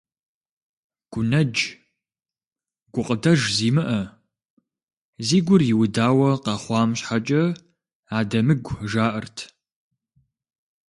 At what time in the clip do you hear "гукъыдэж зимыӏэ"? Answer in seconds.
2.93-4.01